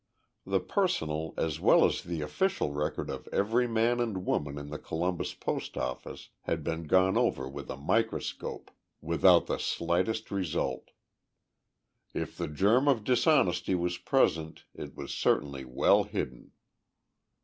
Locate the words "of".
3.07-3.29, 12.87-13.03